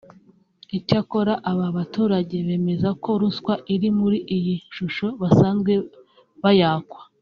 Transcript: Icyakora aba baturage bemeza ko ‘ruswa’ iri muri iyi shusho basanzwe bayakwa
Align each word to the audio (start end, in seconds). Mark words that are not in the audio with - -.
Icyakora 0.77 1.33
aba 1.51 1.67
baturage 1.77 2.35
bemeza 2.47 2.89
ko 3.03 3.09
‘ruswa’ 3.21 3.53
iri 3.73 3.89
muri 3.99 4.17
iyi 4.35 4.55
shusho 4.75 5.07
basanzwe 5.21 5.71
bayakwa 6.43 6.99